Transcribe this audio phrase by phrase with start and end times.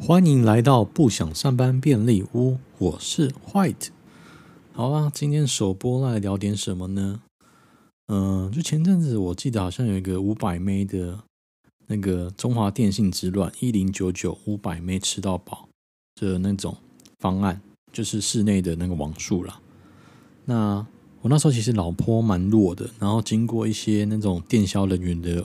[0.00, 3.88] 欢迎来到不想上班便利屋，我是 White。
[4.72, 7.20] 好啦，今天首播来聊点什么呢？
[8.06, 11.18] 嗯、就前阵子我记得好像有一个五百 M 的
[11.88, 15.68] 那个中华电信之乱，一零九九五百 M 吃到饱
[16.14, 16.76] 的那种
[17.18, 17.60] 方案，
[17.92, 19.60] 就是室内的那个网速啦。
[20.44, 20.86] 那
[21.20, 25.44] 我那时候其实脑波蛮弱的，然后经过一些那种电销人员的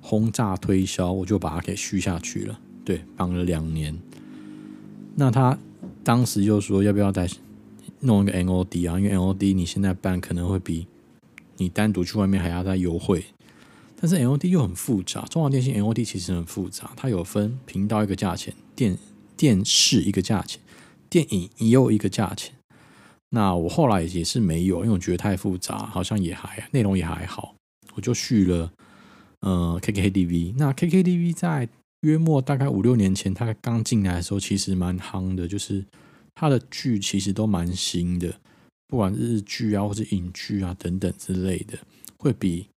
[0.00, 2.60] 轰炸推销，我就把它给续下去了。
[2.84, 3.96] 对，绑了两年。
[5.16, 5.58] 那他
[6.02, 7.28] 当时又说要不要再
[8.00, 9.00] 弄一个 NOD 啊？
[9.00, 10.86] 因为 NOD 你现在办可能会比
[11.56, 13.24] 你单独去外面还要再优惠。
[13.96, 18.98] 但是 NOD 又很复杂，中华电信 NOD 其实很复杂，它有分频道一个价钱，电
[19.36, 20.60] 电视一个价钱，
[21.08, 22.54] 电影也有一个价钱。
[23.30, 27.54] 那我后来也是没有，因为我觉得太复杂，好像也还内容也还好，
[27.94, 28.70] 我就续了
[29.40, 30.54] 呃 KKTV。
[30.58, 31.68] 那 KKTV 在
[32.04, 35.82] 约莫大概五六年前，他刚进来的时候，其实蛮夯的，就是
[36.34, 38.38] 他的剧其实都蛮新的，
[38.86, 41.78] 不管日剧啊，或者影剧啊等等之类的，
[42.18, 42.68] 会比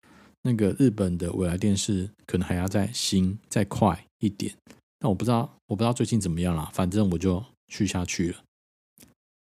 [0.43, 4.55] 那个日本的未来电视可能还要再新再快一点。
[5.01, 8.37] 那我不知道，我不知道最近怎么样啦，反正我就去下去了。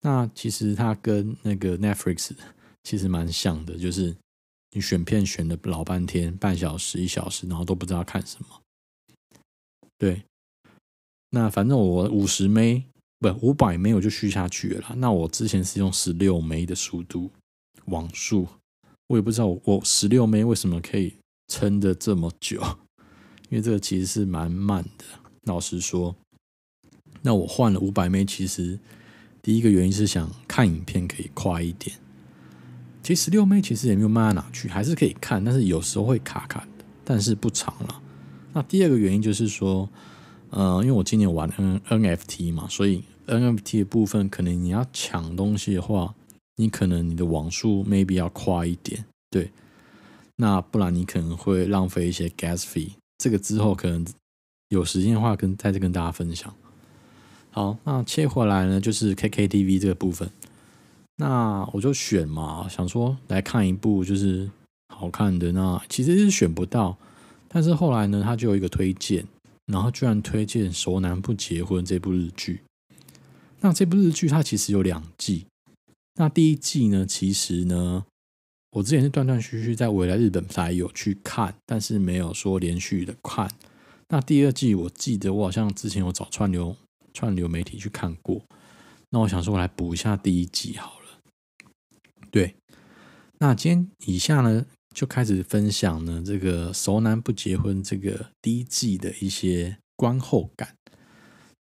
[0.03, 2.33] 那其实它跟那个 Netflix
[2.84, 4.15] 其实蛮像的，就是
[4.73, 8.62] 你选片选了老半天，半小时一小时，然后都不知道看什么。
[10.03, 10.25] 对，
[11.31, 12.81] 那反正我五十 M
[13.20, 14.97] 不五百 M 我就续下去了。
[14.97, 17.31] 那我之前是用十六 M 的速度
[17.84, 18.48] 网速，
[19.06, 21.14] 我也不知道我十六 M 为什么可以
[21.47, 22.61] 撑的这么久，
[23.48, 25.05] 因为这个其实是蛮慢的。
[25.44, 26.16] 老实说，
[27.20, 28.81] 那我换了五百 M，其实
[29.41, 31.97] 第一个原因是想看影片可以快一点。
[33.05, 38.02] 其实十六 M 其实也没有慢到哪去，还是可以看，但是有时候会卡卡的，但是不长了。
[38.53, 39.89] 那第二个原因就是说，
[40.50, 46.14] 呃，因为我今年玩 N NFT 嘛，所以 NFT 的部分可能你要抢东西的话，
[46.56, 49.50] 你可能你的网速 maybe 要快一点，对。
[50.37, 52.93] 那不然你可能会浪费一些 gas fee。
[53.19, 54.04] 这个之后可能
[54.69, 56.53] 有时间的话，跟再次跟大家分享。
[57.50, 60.28] 好，那切回来呢，就是 KKTV 这个部分。
[61.16, 64.50] 那我就选嘛，想说来看一部就是
[64.88, 65.53] 好看的。
[65.53, 66.98] 那其实是选不到。
[67.53, 69.27] 但是后来呢，他就有一个推荐，
[69.67, 72.63] 然后居然推荐《熟男不结婚》这部日剧。
[73.61, 75.47] 那这部日剧它其实有两季。
[76.15, 78.05] 那第一季呢，其实呢，
[78.73, 83.51] 我之前是断断续续在未来日本才有去看，但是没有说连续的看。
[84.09, 86.77] 那第二季我记得我好像之前有找串流
[87.15, 88.43] 串流媒体去看过。
[89.11, 91.07] 那我想说，我来补一下第一季好了。
[92.31, 92.55] 对，
[93.39, 100.76] 那今天以下呢，就开始分享呢，这个《熟男不结婚》这个第一季的一些观后感，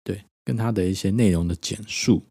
[0.03, 2.25] 对，跟他的一些内容的简述。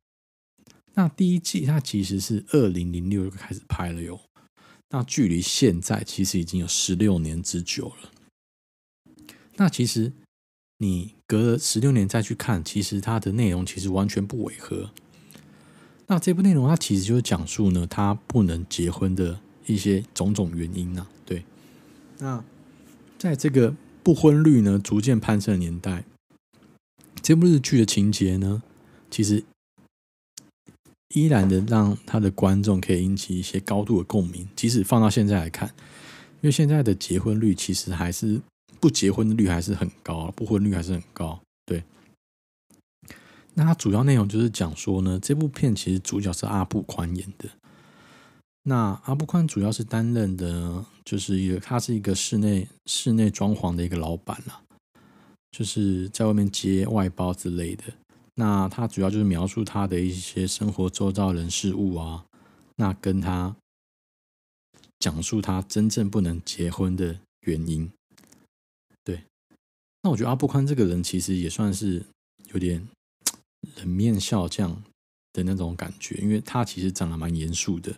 [0.94, 4.20] 那第一季它其实是二零零六就开始拍了哟，
[4.90, 8.12] 那距离现在其实已经有十六年之久了。
[9.56, 10.12] 那其实
[10.80, 14.92] 你隔了十六年再去看，其实它的内容其实完全不违和。
[16.08, 19.40] 那这部内容它其实就是讲述呢，他不能结婚的。
[19.66, 21.08] 一些种种原因呢、啊？
[21.26, 21.44] 对，
[22.18, 22.44] 那
[23.18, 26.04] 在这个不婚率呢逐渐攀升的年代，
[27.22, 28.64] 这部日剧的情节呢，
[29.12, 29.44] 其实
[31.14, 34.48] 依然的让他的观众可以引起一些高度的共鸣。
[34.56, 35.68] 即使放到现在来看，
[36.42, 38.42] 因为现在的结婚率其实还是
[38.80, 41.40] 不结婚率还是很高，不婚率还是很高。
[41.66, 41.84] 对，
[43.54, 47.50] 那它主要内容就是讲说呢，这部片其实主角是阿布宽演的。
[48.64, 54.62] 那阿部宽主要是担任的，就是一个他是一个室内室内装潢的一个老板啦，
[55.52, 57.86] 就是在外面接外包之类的。
[58.36, 62.26] 那他主要就是描述他的一些生活周遭人事物啊，
[62.76, 63.56] 那跟他
[65.00, 67.90] 讲述他真正不能结婚的原因。
[69.04, 69.24] 对，
[70.04, 72.06] 那我觉得阿部宽这个人其实也算是
[72.54, 72.88] 有点
[73.78, 74.84] 冷面笑匠
[75.34, 77.94] 的那种感觉，因为他其实长得蛮严肃的。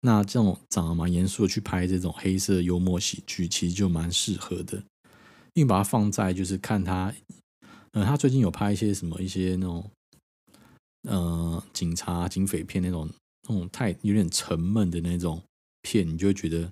[0.00, 4.82] 那这种长得蛮严肃的去拍这种黑色幽默喜剧，其实就蛮适合的。
[5.54, 7.12] 因为把它放在就是看他，
[7.92, 9.90] 呃，他最近有拍一些什么一些那种，
[11.08, 13.08] 呃，警察警匪片那种
[13.48, 15.42] 那种太有点沉闷的那种
[15.82, 16.70] 片，你就会觉得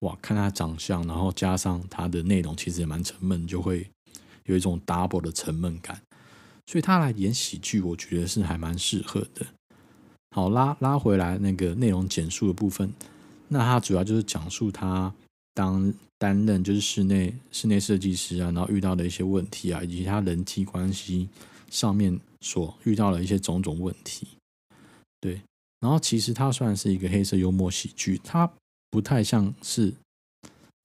[0.00, 3.88] 哇，看他长相，然后加上他的内容其实也蛮沉闷，就会
[4.44, 6.02] 有一种 double 的沉闷感。
[6.66, 9.46] 所以他来演喜剧，我觉得是还蛮适合的。
[10.30, 12.92] 好，拉拉回来那个内容简述的部分，
[13.48, 15.12] 那它主要就是讲述他
[15.54, 21.28] 当担任就是室内室内设计师啊，然后遇到的一些问题啊，以及他人际关系
[21.70, 24.26] 上面所遇到的一些种种问题。
[25.20, 25.40] 对，
[25.80, 28.50] 然后其实它算是一个黑色幽默喜剧，它
[28.90, 29.92] 不太像是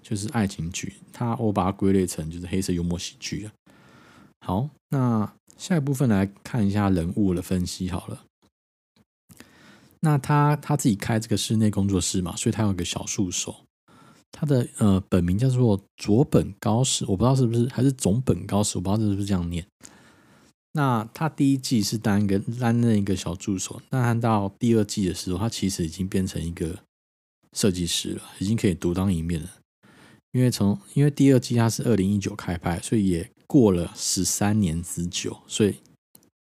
[0.01, 3.51] 就是爱情剧，它我把它归类成就是黑色幽默喜剧啊。
[4.45, 8.23] 好，那下一部分来看一下人物的分析好了。
[10.01, 13.55] 那他他自己开这个室内工作室嘛，所以他有个小助手，
[14.31, 19.65] 他的呃本名叫做佐本高史，我不知道是不是还是总本高史，我不知道是不是这样念。
[20.73, 26.79] 那他第一季是当一个担任一个小助手，那他到第二季的时候，他其实已经变成一个
[27.53, 29.49] 设计师了，已经可以独当一面了。
[30.31, 35.75] 因为从因为第二季他是二零一九开拍，所以也过了十三年之久，所以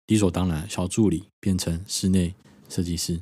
[0.05, 2.35] 理所当然，小助理变成室内
[2.69, 3.19] 设计师。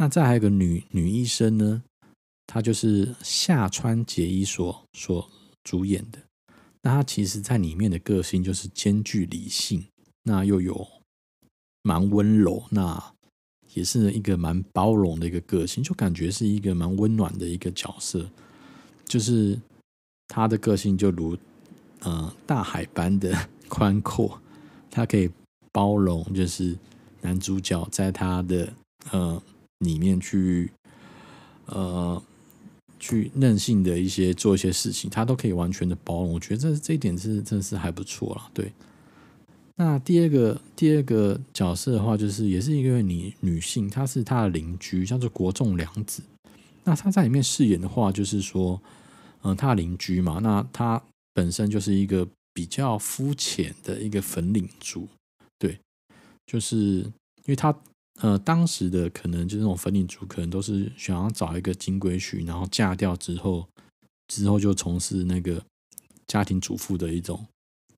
[0.00, 1.82] 那再还有个女女医生呢，
[2.46, 5.28] 她就是夏川结衣所所
[5.62, 6.18] 主演的。
[6.80, 9.84] 那她其实在里面的个性就是兼具理性，
[10.22, 10.88] 那又有
[11.82, 13.12] 蛮温柔，那
[13.74, 18.26] 也是一个蛮包容的一个个性，就感觉是一个蛮温暖的一个角色。
[19.04, 19.60] 就是
[20.28, 21.36] 她的个性就如
[21.98, 23.36] 呃大海般的
[23.68, 24.40] 宽阔，
[24.90, 25.28] 她可以
[25.70, 26.74] 包容，就是
[27.20, 28.72] 男主角在他的
[29.10, 29.42] 呃。
[29.80, 30.70] 里面去，
[31.66, 32.22] 呃，
[32.98, 36.32] 去任性的一些做一些事情，他都可以完全的包容。
[36.32, 38.50] 我觉得这这一点是真的是还不错了。
[38.52, 38.72] 对，
[39.76, 46.22] 那第二个第二个角色的话，就是也是一个女女性，她是她的邻居，叫做国仲凉子。
[46.84, 48.80] 那她在里面饰演的话，就是说，
[49.42, 51.02] 嗯、她的邻居嘛，那她
[51.32, 55.08] 本身就是一个比较肤浅的一个粉领族，
[55.58, 55.78] 对，
[56.46, 57.74] 就是因为她。
[58.22, 63.66] 呃，当时的可能就是那种粉领族，可能都是想要找一个金龟婿，然后嫁掉之后，
[64.28, 65.64] 之后就从事那个
[66.26, 67.46] 家庭主妇的一种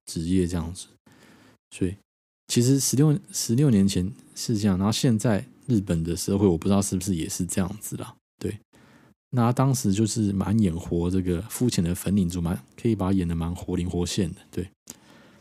[0.07, 0.87] 职业这样子。
[1.73, 1.97] 所以，
[2.47, 8.15] 其实十六十六年前是这样，然后现在日本的社会，我不知道是不是也是这样子啦。
[8.39, 8.57] 对，
[9.31, 14.41] 那当时就是蛮演活这个肤浅的粉领族，蛮可以把他演得蛮活灵活现的。
[14.53, 14.71] 对，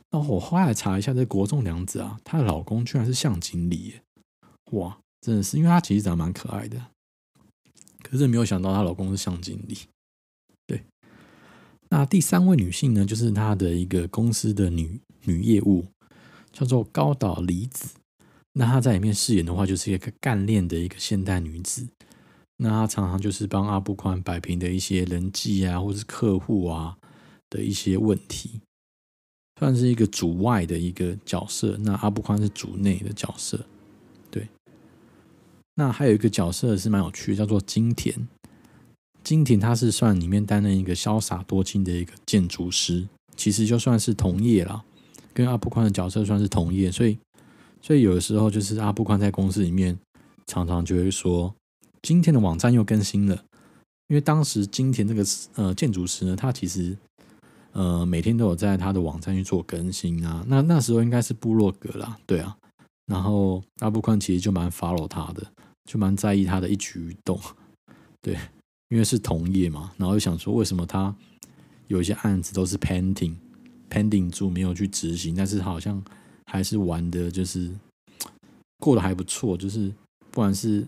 [0.10, 3.94] 那我后来查一下，这国仲凉子啊，她的老公居然是向井理。
[4.72, 6.88] 哇，真的是，因为她其实长得蛮可爱的，
[8.04, 9.78] 可是没有想到她老公是向经理。
[10.66, 10.84] 对，
[11.90, 15.86] 那第三位女性呢，就是她的一个公司的女女业务，
[16.52, 17.90] 叫做高岛离子。
[18.54, 21.88] 那她在里面饰演的话，就是一个干练的一个现代女子。
[22.58, 26.98] 那她常常就是帮阿布宽摆平的一些人际啊，或是客户啊
[27.50, 28.62] 的一些问题，
[29.60, 31.76] 算是一个主外的一个角色。
[31.80, 33.66] 那阿布宽是主内的角色。
[35.76, 38.28] 那还有一个角色是蛮有趣的，叫做金田。
[39.24, 44.84] 金田他是算里面担任一个潇洒多金的一个建筑师，其实就算是同业啦，
[45.34, 47.18] 跟阿部宽的角色算是同业，所以
[47.82, 49.98] 所以有的时候就是阿部宽在公司里面
[50.48, 51.54] 常常就会说，
[52.02, 53.36] 今天的网站又更新了，
[54.08, 55.24] 因为当时金田这个
[55.54, 56.98] 呃建筑师呢，他其实
[57.74, 62.58] 呃每天都有在他的网站去做更新啊，那那时候应该是部落格啦，对啊，
[63.06, 65.46] 然后阿部宽其实就蛮 follow 他的。
[65.84, 67.38] 就蛮在意他的一举一动，
[68.22, 68.38] 对，
[68.90, 71.14] 因为是同业嘛，然后又想说，为什么他
[71.88, 73.34] 有一些案子都是 pending
[73.90, 76.02] pending 住没有去执行，但是好像
[76.46, 77.70] 还是玩的，就是
[78.78, 79.90] 过得还不错，就是
[80.30, 80.88] 不管是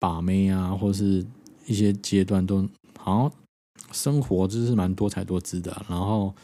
[0.00, 1.24] 把妹啊，或是
[1.66, 2.66] 一些阶段都
[2.98, 3.32] 好像
[3.92, 6.34] 生活就是蛮多彩多姿的，然后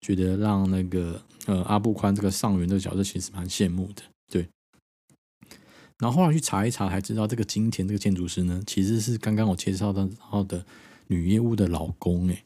[0.00, 4.02] 觉得让那个呃阿部宽这个上元这个角色其实蛮羡慕的，
[5.98, 10.62] 然后后来去查一查，才知道这个金田这个建筑师呢，其实是刚刚我介绍到的
[11.06, 12.44] 女业务的老公诶，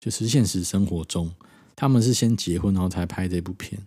[0.00, 1.32] 就是现实生活中
[1.76, 3.80] 他们是先结婚，然后才拍这部片，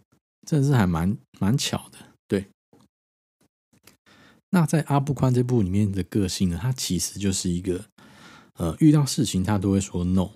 [0.47, 1.97] 真的是还蛮蛮巧的。
[2.29, 2.47] 对，
[4.51, 7.83] 那在阿布宽这部里面的个性呢，他其实就是一个
[8.53, 10.29] 呃遇到事情他都会说 no，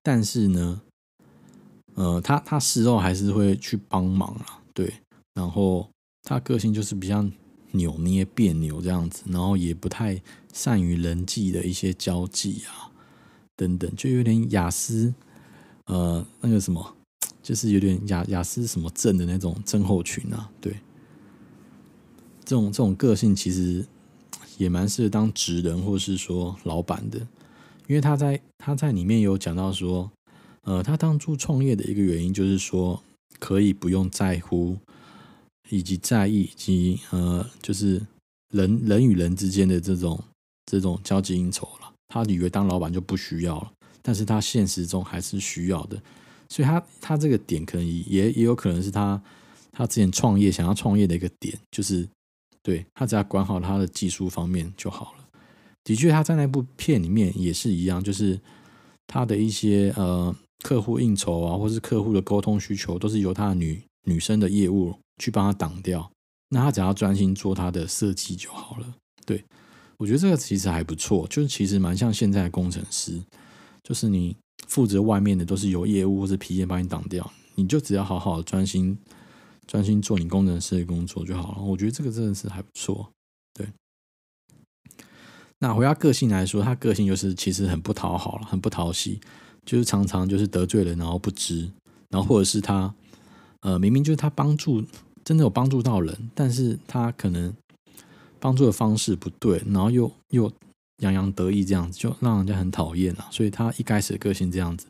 [0.00, 0.80] 但是呢，
[1.96, 4.94] 呃他他事后还是会去帮忙啊，对，
[5.34, 5.90] 然后
[6.22, 7.28] 他个性就是比较。
[7.72, 10.20] 扭捏别扭这样子，然后也不太
[10.52, 12.90] 善于人际的一些交际啊，
[13.56, 15.14] 等等，就有点雅思，
[15.86, 16.96] 呃，那个什么，
[17.42, 20.72] 就是有点雅雅思什么症的那种症候群啊，对，
[22.44, 23.86] 这种这种个性其实
[24.58, 27.18] 也蛮适合当职人或是说老板的，
[27.86, 30.10] 因为他在他在里面有讲到说，
[30.62, 33.02] 呃，他当初创业的一个原因就是说
[33.38, 34.76] 可以不用在乎。
[35.70, 38.00] 以及在意，以及呃，就是
[38.52, 40.22] 人人与人之间的这种
[40.66, 41.92] 这种交际应酬了。
[42.08, 43.72] 他以为当老板就不需要了，
[44.02, 45.96] 但是他现实中还是需要的，
[46.48, 49.22] 所以他他这个点可能也也有可能是他
[49.70, 52.06] 他之前创业想要创业的一个点，就是
[52.62, 55.24] 对他只要管好他的技术方面就好了。
[55.84, 58.38] 的确，他在那部片里面也是一样，就是
[59.06, 66.10] 他的一些呃客户应酬啊，或是客户的沟通需求，都是由他的女女生的业务去帮他挡掉。
[66.48, 68.94] 那他只要专心做他的设计就好了。
[69.24, 69.44] 对，
[69.98, 73.22] 我觉得这个其实还不错，就是其实蛮像现在的工程师，
[73.84, 74.36] 就是你
[74.66, 78.98] 负责外面的都是由业务或者 PM 帮你挡掉，你就只要好好专心
[79.68, 81.62] 专心做你工程师的工作就好了。
[81.62, 83.08] 我觉得这个真的是还不错。
[83.54, 83.68] 对，
[85.60, 89.20] 那回到个性来说，他个性就是其实很不讨好了，很不讨喜，
[89.64, 91.70] 就是常常就是得罪人然后不知，
[92.08, 92.92] 然后或者是他
[93.60, 94.84] 呃明明就是他帮助。
[95.24, 97.52] 真的有帮助到人，但是他可能
[98.38, 100.50] 帮助的方式不对，然后又又
[100.98, 103.28] 洋洋得意这样子，就让人家很讨厌了。
[103.30, 104.86] 所以他一开始的个性这样子。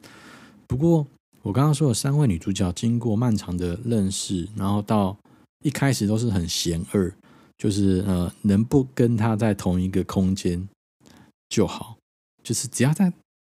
[0.67, 1.07] 不过
[1.43, 5.17] 我刚刚说的三位女主角经过漫长的认识，然后到
[5.65, 7.13] 一开始都是很嫌恶，
[7.59, 10.69] 就是呃能不跟他在同一个空间
[11.49, 11.97] 就好，
[12.43, 13.13] 就是只要在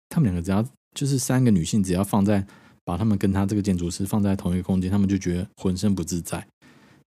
[0.08, 0.64] 他们两个只要
[0.94, 2.44] 就是三个女性只要放在
[2.84, 6.46] 把他们跟他这个建筑师放在同一个空间，他们就觉得浑身不自在。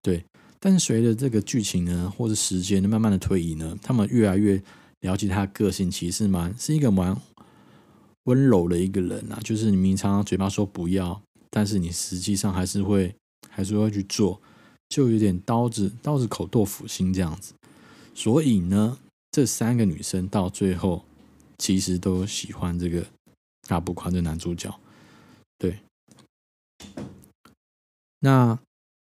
[0.08, 0.24] 对，
[0.58, 4.58] 但随着这个剧情呢，或者时间慢慢的推移呢，他们越来越
[5.00, 7.14] 了解他的个性，其实蛮是一个蛮
[8.24, 9.38] 温柔的一个人啊。
[9.44, 13.14] 就是你明明常嘴巴说不要，但是你实际上还是会
[13.50, 14.40] 还是会去做，
[14.88, 17.52] 就有点刀子刀子口豆腐心这样子。
[18.14, 18.96] 所以呢，
[19.30, 21.04] 这三个女生到最后
[21.58, 23.04] 其实都喜欢这个
[23.66, 24.74] 阿不宽的男主角。
[25.58, 25.80] 对，
[28.20, 28.58] 那。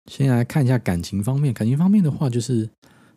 [0.07, 2.71] 先来看一下感情方面，感情方面的话，就是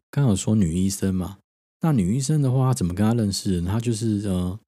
[0.09, 1.37] 刚好说女医生嘛。
[1.81, 3.67] 那女医生的话，怎么跟他认识的？
[3.67, 4.59] 她就是呃，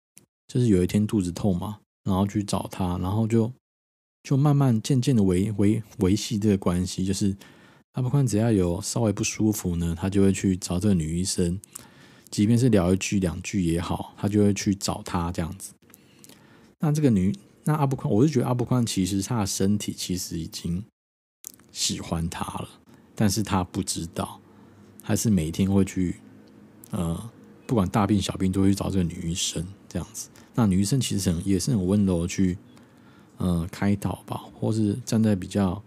[0.48, 3.52] 就是有一天肚子痛嘛，然后去找他，然后就
[4.24, 7.04] 就慢慢渐渐的维维维系这个关系。
[7.04, 7.36] 就是
[7.94, 11.60] 阿部宽只要有稍微不舒服呢，他就会去找这个女医生，
[12.30, 15.74] 即便是聊一句两句也好，他就会去找她这样子。
[16.80, 17.36] 那这个女，
[17.66, 20.82] 那阿部宽，我是觉得阿部宽其实他的身体其实已经。
[21.72, 22.70] 喜欢他了，
[23.16, 24.40] 但是他不知道，
[25.02, 26.18] 还是每天会去，
[26.92, 27.30] 呃，
[27.66, 30.30] 不管大病小病都会去找这个女医生这样子。
[30.54, 32.58] 那女医生其实很也是很温柔去，
[33.38, 35.82] 呃，开导吧，或是站在比较，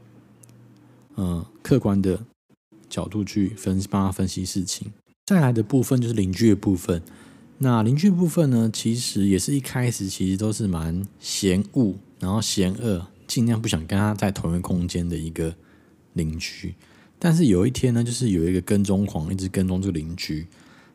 [1.17, 2.19] 呃，客观的
[2.89, 4.93] 角度去分析，帮他分析事情。
[5.27, 7.03] 再来的部分就是邻居的部分。
[7.59, 15.55] 那邻居部分呢，其实也是一开始其实都是蛮嫌恶，然后嫌恶，尽量不想跟他在同一个空间的一个。
[16.15, 16.75] 邻居，
[17.19, 20.49] 但是有一天呢，就是有一个跟踪狂一直跟踪这个邻居。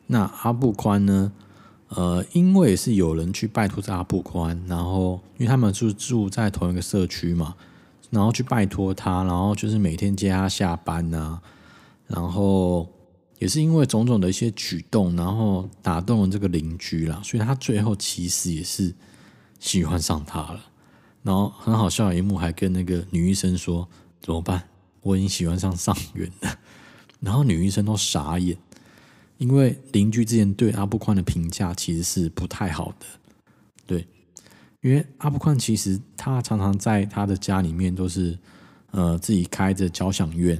[0.08, 1.32] 那阿部宽呢，
[1.90, 7.54] 呃，因为是有人去拜托这阿部宽，然后因为他们住住在同一个社区嘛，
[8.10, 11.42] 然后去拜托他，然后就是每天接他下班呐、啊，
[12.08, 12.88] 然后
[13.38, 18.94] 也是因为种种的一些举动，然后打动了这个邻居啦，所以他最后其实也是
[19.58, 20.60] 喜欢上他了。
[21.22, 23.86] 然后很好笑的一幕，还跟那个女医生说
[24.20, 24.69] 怎么办？
[25.02, 26.58] 我已经喜欢上上元了，
[27.20, 28.56] 然后女医生都傻眼，
[29.38, 33.06] 因为邻居之前对阿部宽的评价其实是不太好的，
[33.86, 34.06] 对，
[34.82, 38.38] 因为阿部宽其实他常常在他的家里面都是
[38.90, 40.58] 呃自己开着交响乐，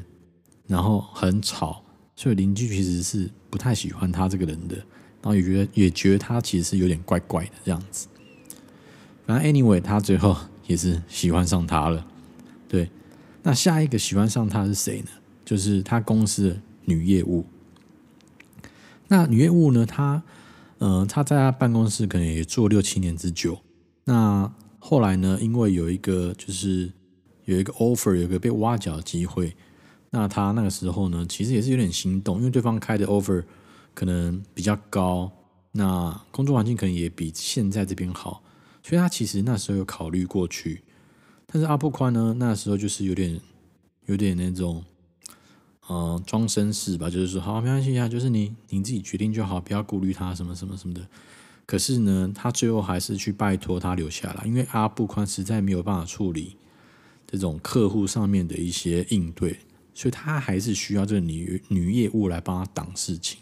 [0.67, 1.85] 然后很吵，
[2.17, 8.09] 所以邻居其实是不太喜欢他这个人的，然后也觉得也觉得他其实是有点怪怪的这样子，
[9.27, 12.07] 反正 anyway 他最后也是喜欢上他了，
[12.67, 12.91] 对。
[13.43, 15.09] 那下一个喜欢上他是谁呢？
[15.45, 17.45] 就是他公司的女业务。
[19.09, 19.85] 那女业务呢？
[19.85, 20.23] 她，
[20.79, 23.59] 呃，她在她办公室可能也做六七年之久。
[24.05, 25.37] 那后来呢？
[25.41, 26.93] 因为有一个就是
[27.45, 29.57] 有一个 offer，有一个被挖角的机会。
[30.11, 33.43] 那他那个时候呢，其实也是有点心动，因为对方开的 offer
[33.95, 35.31] 可能比较高，
[35.73, 38.43] 那工作环境可能也比现在这边好，
[38.83, 40.83] 所以他其实那时候有考虑过去。
[41.53, 43.41] 但是阿部宽呢，那时候就是有点，
[44.07, 44.85] 有点那种，
[45.89, 51.05] 呃，装绅士吧，就是说，好，没关系啊，就是你你自己决定就好，不要顾虑他什么什么什么的。
[51.67, 56.55] 可是呢，他最后还是去拜托他留下来，因为阿部宽实在没有办法处理
[57.27, 59.59] 这种客户上面的一些应对，
[59.93, 63.41] 所以他还是需要这个女女业务来帮他挡事情。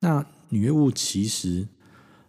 [0.00, 1.68] 那女业务其实，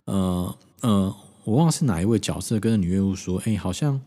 [0.04, 4.02] 呃呃，我忘了是哪一位角色跟女业务说，哎，好像。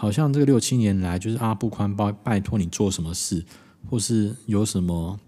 [0.00, 3.44] 好像这个六七年来，就是阿布宽拜拜托你做什么事，
[3.86, 5.20] 或是有什么，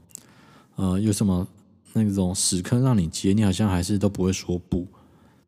[0.77, 1.47] 呃，有什么
[1.93, 4.89] 那种屎坑让你接，你好像还是都不会说不，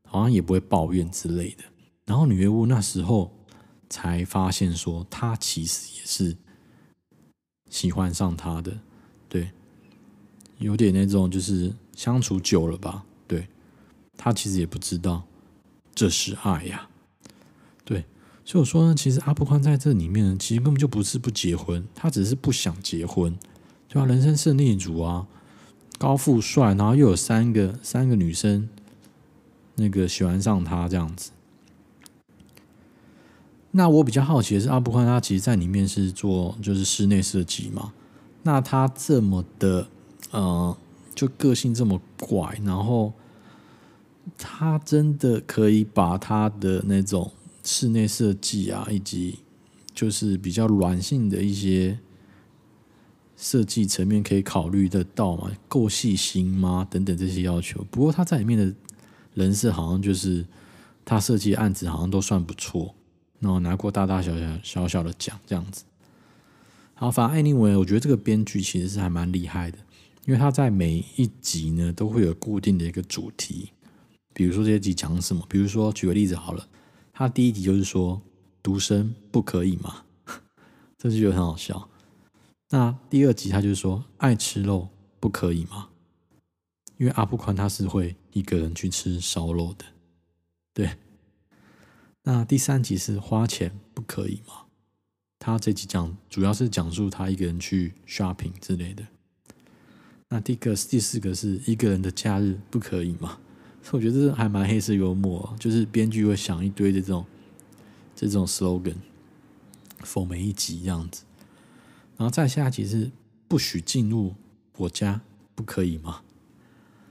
[0.07, 1.65] 好像也不会抱怨之类的。
[2.05, 3.35] 然后女月屋那时候
[3.89, 6.37] 才发现说，他其实也是
[7.71, 8.79] 喜欢上他的，
[9.27, 9.49] 对，
[10.59, 13.49] 有点那种就是相处久了吧，对，
[14.19, 15.25] 他其实也不知道
[15.95, 16.87] 这是爱呀，
[18.45, 23.37] 所以我说呢，其实阿部宽在这里面呢，其实根本就不是不结婚，他只是不想结婚，
[23.89, 24.07] 对吧？
[24.07, 25.27] 人生胜利组啊，
[25.99, 28.69] 高富帅，然后又有三个三个女生。
[29.77, 31.33] 那个喜欢上他这样子，
[33.73, 37.93] 那我比较好奇的是，阿部宽他其实在里面是做就是室内设计嘛，
[38.45, 39.89] 那他这么的
[40.31, 40.77] 呃，
[41.13, 43.13] 就个性这么怪，然后
[44.39, 47.33] 他真的可以把他的那种
[47.65, 49.41] 室内设计啊，以及
[49.93, 51.99] 就是比较软性的一些
[53.37, 55.51] 设计层面可以考虑得到吗？
[55.67, 56.87] 够细心吗？
[56.89, 57.85] 等等这些要求。
[57.91, 58.73] 不过他在里面的。
[59.35, 60.47] 人设好像就是
[61.05, 62.95] 他设计案子好像都算不错，
[63.41, 65.83] 然后拿过大大小小小小的奖这样子。
[66.95, 69.79] 好，反正 anyway，我觉得这个编剧其实是还蛮厉害的，
[70.27, 73.71] 因为他在每一集呢都会有固定的一个主题，
[74.33, 76.69] 比如说这些集讲什么，比如说举个例子好了，
[77.17, 78.21] 他第一集就是说
[78.61, 80.05] 独身不可以吗？
[80.99, 81.89] 这就觉得很好笑。
[82.71, 84.89] 那第二集他就是说爱吃肉
[85.21, 85.91] 不可以吗？
[86.99, 89.85] 因为阿布宽他是会一个人去吃烧肉的，
[90.75, 90.97] 对。
[92.25, 94.65] 那第三集是花钱不可以吗？
[95.39, 99.07] 他这集讲主要是讲述他一个人去 shopping 之类的。
[100.31, 103.39] 那第个第四个是一个人的假日不可以吗？
[103.91, 107.25] 我觉得这还蛮黑色幽默，就是编剧会想一堆这种
[108.17, 108.97] 这种 slogan
[110.01, 111.23] 逢每一集这样子。
[112.17, 113.11] 然后再下集是
[113.47, 114.35] 不许进入
[114.77, 115.21] 我家，
[115.55, 116.23] 不可以吗？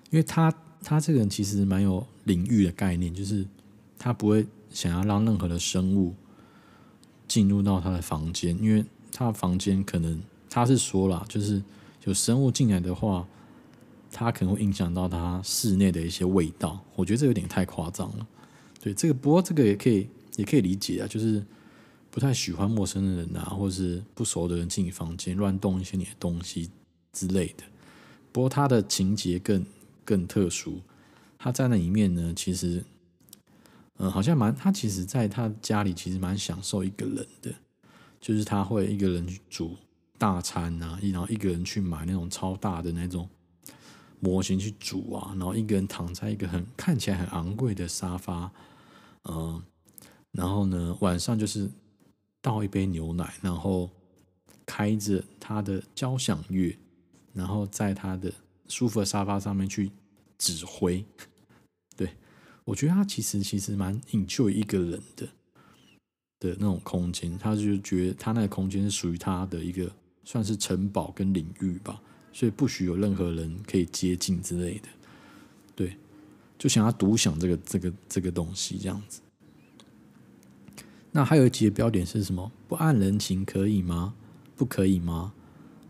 [0.10, 3.46] 因为他他这个人其实蛮有领域的概念，就是
[3.98, 6.16] 他不会想要让任何的生物
[7.28, 11.64] 进入到他的房间，因为他的房间可能他是说了，就是
[12.06, 13.28] 有生物进来的话，
[14.14, 16.80] 他可能会影响到他室内的一些味道。
[16.96, 18.28] 我觉得这有点太夸张了。
[18.80, 21.44] 对这个，不过这个也可以也可以理解啊，就是
[22.12, 26.70] 不太喜欢陌生的人啊，或者是不熟的人进你房间乱动一些你的东西
[27.12, 27.64] 之类的。
[28.32, 29.66] 不过他的情节更。
[30.06, 30.82] 更特殊，
[31.38, 32.84] 他在那里面呢，其实，
[34.00, 37.56] 嗯，好像蛮，他其实在他家里其实蛮享受一个人的，
[38.20, 39.78] 就是他会一个人去煮
[40.18, 43.30] 大餐啊，然后一个人去买那种超大的那种
[44.24, 48.50] 模型去煮啊，然后一个人躺在一个很看起来很昂贵的沙发，
[49.26, 49.62] 嗯，
[50.32, 51.70] 然后呢，晚上就是
[52.42, 53.90] 倒一杯牛奶，然后
[54.66, 56.78] 开着他的交响乐，
[57.34, 58.34] 然后在他的。
[58.70, 59.92] 舒服的沙发上面去
[60.38, 61.06] 指挥，
[61.98, 62.10] 对，
[62.64, 65.28] 我觉得他其实其实蛮 enjoy 一个人的
[66.40, 69.92] 的那种空间，他就觉得他那个空间是属于他的一个
[70.24, 72.02] 算是城堡跟领域吧，
[72.34, 74.90] 所以不许有任何人可以接近之类的，
[75.76, 75.96] 对，
[76.58, 79.22] 就想要独享这个这个这个东西这样子。
[81.12, 82.52] 那还有一集的标点是什么？
[82.68, 84.16] 不按人情可以吗？
[84.58, 85.32] 不可以吗？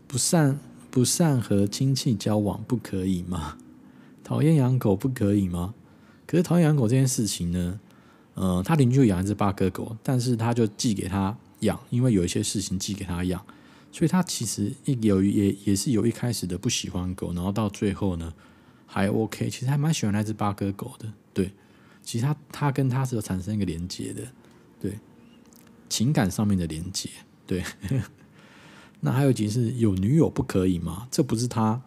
[0.06, 0.60] 不善。
[0.90, 3.58] 不善和亲戚交往不可以吗？
[4.22, 5.74] 讨厌养狗不可以吗？
[6.24, 7.80] 可是讨厌养狗这件事情呢，
[8.34, 13.44] 呃，他邻居养一只八哥狗，但是他就寄给他养，因为有一些事情寄给他养，
[13.94, 18.34] 所以他其实一有也也是有一开始的不喜欢狗，然后到最后呢
[18.86, 21.12] 还 OK，其实还蛮喜欢那只八哥狗的。
[21.32, 21.52] 对，
[22.02, 24.26] 其实他他跟他是有产生一个连接的，
[24.80, 24.98] 对，
[25.88, 27.08] 情感上面的连接，
[27.46, 27.62] 对。
[28.98, 31.06] 那还有一集是有女友不可以吗？
[31.08, 31.80] 这不是他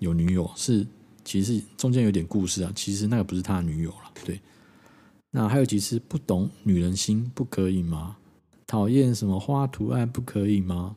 [0.00, 0.86] 有女友，是
[1.24, 2.72] 其实中间有点故事啊。
[2.76, 4.38] 其实那个不是他的女友了，对。
[5.30, 8.18] 那还有一集是不懂女人心不可以吗？
[8.66, 10.96] 讨厌什么花图案不可以吗？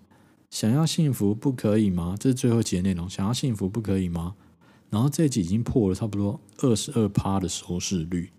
[0.50, 2.16] 想要幸福不可以吗？
[2.20, 3.10] 这是最后一集的内容。
[3.10, 4.36] 想要幸福不可以吗？
[4.90, 8.32] 然后这一集已经破了差不多二十二趴的收视率。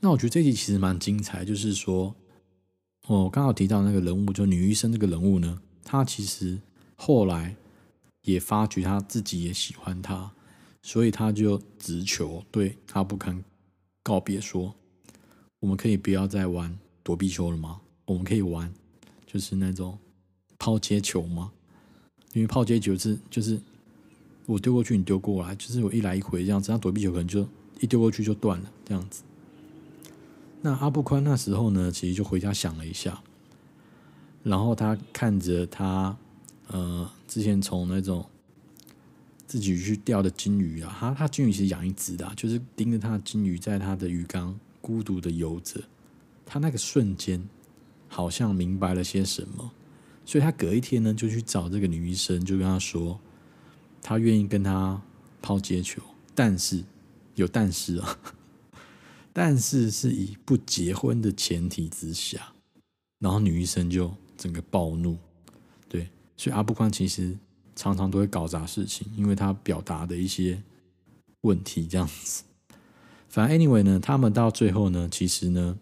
[0.00, 2.14] 那我觉得这一集其实蛮精彩，就是说。
[3.06, 6.60] 我刚好提到那个人物，就女医生这个人物呢，她其实
[6.94, 7.56] 后来
[8.22, 10.30] 也发觉她自己也喜欢他，
[10.80, 13.42] 所以她就直球对阿部宽
[14.04, 14.76] 告别说
[15.58, 17.80] ：“我们可以不要再玩躲避球了吗？
[18.04, 18.72] 我们可以玩
[19.26, 19.98] 就是那种
[20.60, 21.50] 抛接球吗？
[22.34, 23.58] 因为抛接球是就是
[24.46, 27.48] 我丢过去，你丢过来，就是我一来一回这样子，那躲避球可能就
[27.80, 29.22] 一丢过去就断了这样子。”
[30.62, 33.22] 那阿布宽那时候呢，其实就回家想了一下，
[34.42, 36.14] 然后他看着他，
[36.68, 38.28] 呃，之前从那种
[39.46, 45.80] 自己去钓的金鱼啊，他他金鱼其实养一只的，就是盯着他的金鱼在他的鱼缸孤独的游着。
[46.44, 47.42] 他那个瞬间
[48.08, 49.70] 好像明白了些什么，
[50.30, 53.18] 所以他隔一天呢就去找这个女医生，就跟他说，
[54.00, 55.02] 他愿意跟他
[55.42, 56.00] 抛接球，
[56.36, 56.84] 但是
[57.34, 58.16] 有但是啊，
[59.34, 62.52] 但是是以不结婚的前提之下。
[63.18, 65.18] 然后女医生就整个暴怒，
[65.88, 67.36] 对，所以阿布宽其实
[67.74, 70.62] 常常都会搞砸事情，因为他表达的一些
[71.40, 72.44] 问题这样子。
[73.28, 75.76] 反正 anyway 呢，他们到最后呢，其实呢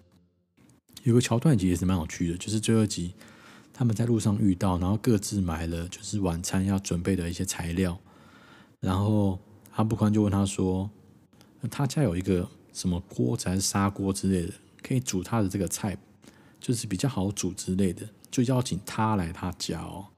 [1.03, 3.13] 有个桥段其实也是蛮有趣的，就是最后集
[3.79, 7.97] 他们在路上遇到，然后各自买了就是晚餐要准备的一些材料，
[8.81, 9.39] 然后
[9.77, 10.91] 阿布宽就问他说，
[11.71, 15.97] 他家有一个什么锅子还是砂锅之类的，可以煮他的这个菜。
[16.61, 20.09] 就是比较好煮之类的，就邀请他来他家哦。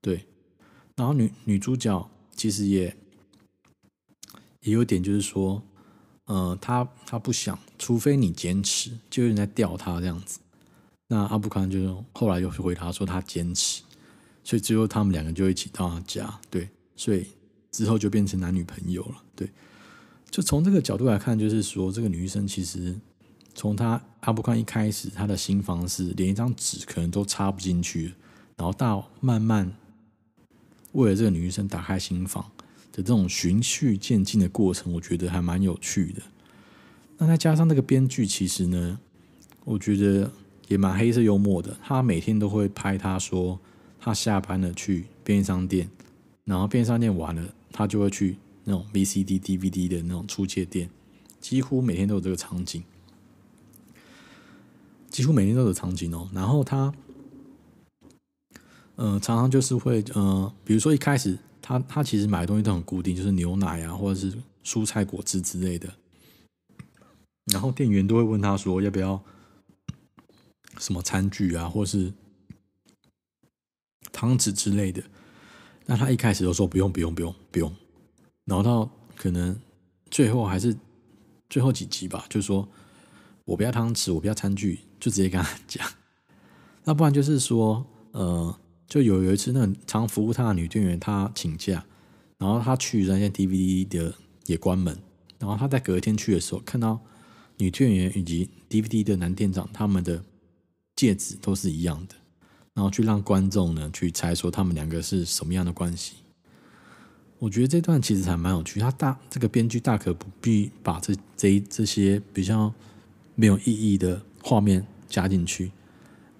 [0.00, 0.26] 对，
[0.96, 2.96] 然后女女主角其实也
[4.62, 5.62] 也有点，就是说，
[6.24, 10.40] 呃，她她不想，除非你坚持，就有人在吊她这样子。
[11.08, 13.82] 那阿布宽就后来又回答说他坚持，
[14.44, 16.38] 所以最后他们两个就一起到他家。
[16.48, 17.26] 对，所以
[17.72, 19.16] 之后就变成男女朋友了。
[19.34, 19.50] 对，
[20.30, 22.94] 就从这个角度来看，就是说这个女医生其实。
[23.54, 28.14] 从他阿布宽一开始，他的新房是连一张纸可能都插不进去，
[28.56, 29.68] 然后到慢慢
[30.92, 32.48] 为了这个女医生打开新房
[32.92, 36.22] 的这种循序渐进的过程，我觉得还蛮有趣的。
[37.16, 39.00] 那再加上那个编剧，其实呢，
[39.64, 40.30] 我觉得
[40.68, 41.76] 也蛮黑色幽默的。
[41.82, 43.58] 他每天都会拍他说
[43.98, 45.90] 他下班了去便利商店，
[46.44, 50.88] 然后便利商店完了，他就会去那种 VCD、DVD 的那种出借店，
[51.40, 52.82] 几乎每天都有这个场景。
[55.10, 56.92] 几乎每天都有场景哦，然后他，
[58.96, 65.88] 呃，常常就是会，呃，比如说一开始他他其实买的东西都很固定，就是牛奶啊，或者是蔬菜果汁之类的，
[67.46, 69.20] 然后店员都会问他说要不要
[70.78, 72.12] 什么餐具啊，或是
[74.12, 75.02] 汤匙之类的，
[75.86, 77.74] 那他一开始都说不用不用不用不用，
[78.44, 79.58] 然后到可能
[80.10, 80.76] 最后还是
[81.48, 82.68] 最后几集吧，就说。
[83.48, 85.82] 我不要汤匙，我不要餐具，就直接跟他讲。
[86.84, 88.54] 那不然就是说，呃，
[88.86, 91.82] 就有有一次，那个常服务他的女店员她请假，
[92.36, 94.14] 然后他去那些 DVD 的
[94.44, 94.94] 也关门，
[95.38, 97.00] 然后他在隔天去的时候，看到
[97.56, 100.22] 女店员以及 DVD 的男店长他们的
[100.98, 102.16] 戒指都是一样的，
[102.74, 106.16] 然后去让观众呢去猜说他们两个是什么样的关系。
[107.38, 112.74] 我觉得这段其实还蛮有趣，他大这个编剧大可不必把这这这些比较。
[113.40, 115.70] 没有意义的画面加进去，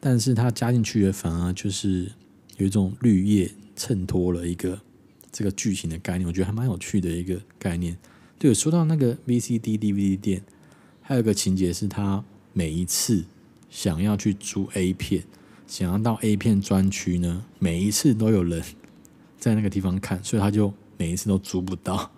[0.01, 2.11] 但是他加进去的反而就是
[2.57, 4.81] 有一种绿叶衬托了一个
[5.31, 7.97] 这个剧情的概念，我觉得还蛮有趣的一个概念。
[8.37, 10.42] 对，说到那个 VCD、DVD 店，
[11.01, 13.25] 还有一个情节是他每一次
[13.70, 15.24] 想要去租 A 片，
[15.66, 18.62] 想要到 A 片专区呢，每一次都有人
[19.38, 22.11] 在那个地方看，所以他就每一次都租不到。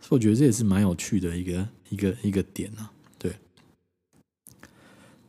[0.00, 2.92] 所以我觉得这也是蛮有趣的一个一个一个点啊。
[3.18, 3.36] 对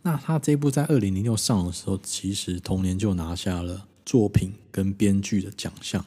[0.01, 6.05] 那他这部在二零零六上的时候，其实同年就拿下了作品跟编剧的奖项，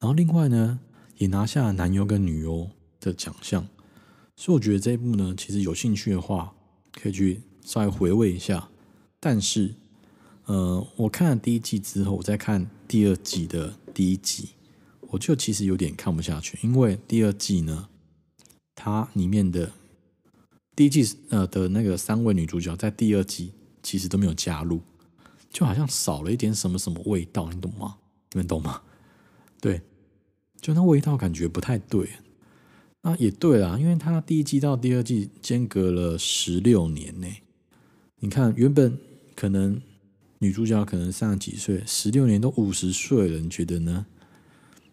[0.00, 0.80] 然后另外呢，
[1.16, 2.68] 也拿下了男优跟女优
[3.00, 3.66] 的奖项。
[4.36, 6.52] 所以我觉得这一部呢，其实有兴趣的话，
[6.92, 8.70] 可以去稍微回味一下。
[9.20, 9.74] 但是，
[10.46, 14.50] 呃，我看了第一季之后，我再看第二季的第一集，
[15.10, 17.88] 我就其实有点看不下去，因为第二季呢，
[18.74, 19.72] 它里面的。
[20.76, 24.82] 第一季呃的那个三位女主角在第二季其实都没有加入，
[25.50, 27.96] 就好像少了一点什么什么味道，你懂吗？
[28.32, 28.82] 你们懂吗？
[29.58, 29.80] 对，
[30.60, 32.10] 就那味道感觉不太对。
[33.00, 37.26] 那也对啦，因为他第一季到第二季间隔了十六年呢。
[38.26, 38.98] 你看，原本
[39.36, 39.80] 可能
[40.40, 44.04] 女主角可能三十几岁，十六年都五十岁了，你觉得呢？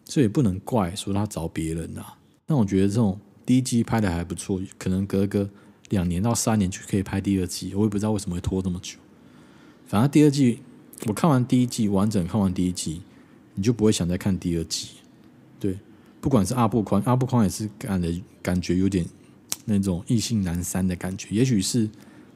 [0.04, 2.06] 这也不能怪说他找别人呐。
[2.46, 5.50] 那我觉得这种第一季拍的还不错，可能隔个。
[5.90, 8.96] 两年到三年就可以拍第二季，我也不知道为什么会拖这么久。
[9.86, 10.60] 反正第二季
[11.06, 13.02] 我看完第一季完整看完第一季，
[13.54, 14.90] 你就不会想再看第二季。
[15.58, 15.76] 对，
[16.20, 19.04] 不管是阿布宽，阿布宽也是感的感觉有点
[19.64, 21.88] 那种意兴阑珊的感觉，也许是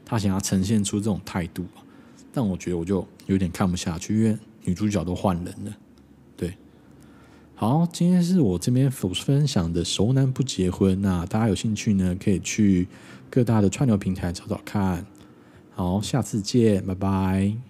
[0.09, 1.65] 他想要呈现出这种态度。
[2.33, 5.77] 但我觉得我就有点看不下去，因为女主角都换人了。
[6.37, 6.55] 对，
[7.55, 12.89] 好，今天是我这边分享的《熟男不结婚》，那大家有兴趣呢，可以去。
[13.31, 15.05] 各大的串流平台找找看，
[15.75, 17.68] 好，下次见，拜拜。